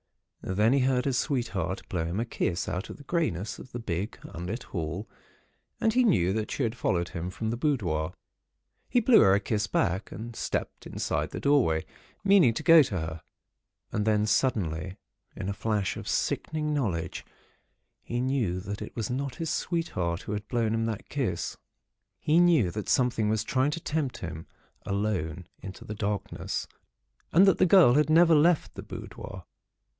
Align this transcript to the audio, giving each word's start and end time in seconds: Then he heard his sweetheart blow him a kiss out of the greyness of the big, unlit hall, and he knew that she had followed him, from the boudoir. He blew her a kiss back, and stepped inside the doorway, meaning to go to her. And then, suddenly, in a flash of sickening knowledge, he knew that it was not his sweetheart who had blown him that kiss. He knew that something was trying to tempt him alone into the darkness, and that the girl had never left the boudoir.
Then 0.43 0.73
he 0.73 0.79
heard 0.79 1.05
his 1.05 1.19
sweetheart 1.19 1.87
blow 1.87 2.03
him 2.05 2.19
a 2.19 2.25
kiss 2.25 2.67
out 2.67 2.89
of 2.89 2.97
the 2.97 3.03
greyness 3.03 3.59
of 3.59 3.71
the 3.71 3.77
big, 3.77 4.17
unlit 4.23 4.63
hall, 4.63 5.07
and 5.79 5.93
he 5.93 6.03
knew 6.03 6.33
that 6.33 6.49
she 6.49 6.63
had 6.63 6.75
followed 6.75 7.09
him, 7.09 7.29
from 7.29 7.51
the 7.51 7.57
boudoir. 7.57 8.11
He 8.89 8.99
blew 8.99 9.19
her 9.21 9.35
a 9.35 9.39
kiss 9.39 9.67
back, 9.67 10.11
and 10.11 10.35
stepped 10.35 10.87
inside 10.87 11.29
the 11.29 11.39
doorway, 11.39 11.85
meaning 12.23 12.55
to 12.55 12.63
go 12.63 12.81
to 12.81 12.99
her. 12.99 13.21
And 13.91 14.03
then, 14.03 14.25
suddenly, 14.25 14.95
in 15.35 15.47
a 15.47 15.53
flash 15.53 15.95
of 15.95 16.07
sickening 16.07 16.73
knowledge, 16.73 17.23
he 18.01 18.19
knew 18.19 18.59
that 18.61 18.81
it 18.81 18.95
was 18.95 19.11
not 19.11 19.35
his 19.35 19.51
sweetheart 19.51 20.23
who 20.23 20.31
had 20.31 20.47
blown 20.47 20.73
him 20.73 20.85
that 20.87 21.09
kiss. 21.09 21.57
He 22.19 22.39
knew 22.39 22.71
that 22.71 22.89
something 22.89 23.29
was 23.29 23.43
trying 23.43 23.69
to 23.69 23.79
tempt 23.79 24.17
him 24.17 24.47
alone 24.83 25.45
into 25.59 25.85
the 25.85 25.93
darkness, 25.93 26.67
and 27.31 27.45
that 27.45 27.59
the 27.59 27.67
girl 27.67 27.93
had 27.93 28.09
never 28.09 28.33
left 28.33 28.73
the 28.73 28.81
boudoir. 28.83 29.43